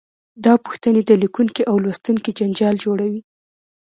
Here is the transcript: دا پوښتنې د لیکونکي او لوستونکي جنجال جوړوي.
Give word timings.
دا 0.45 0.53
پوښتنې 0.65 1.01
د 1.05 1.11
لیکونکي 1.21 1.61
او 1.69 1.75
لوستونکي 1.83 2.31
جنجال 2.39 2.75
جوړوي. 2.85 3.21